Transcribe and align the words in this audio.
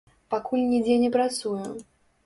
Пакуль 0.33 0.63
нідзе 0.71 0.97
не 1.05 1.13
працую. 1.19 1.63